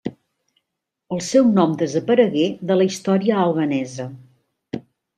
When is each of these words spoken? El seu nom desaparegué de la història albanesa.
El 1.17 1.21
seu 1.27 1.51
nom 1.59 1.77
desaparegué 1.83 2.49
de 2.73 2.81
la 2.83 2.91
història 2.91 3.39
albanesa. 3.47 4.11